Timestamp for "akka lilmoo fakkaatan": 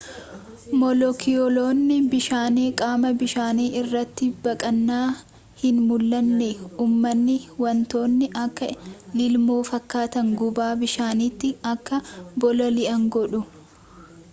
8.47-10.35